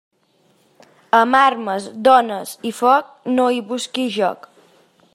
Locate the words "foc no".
2.81-3.49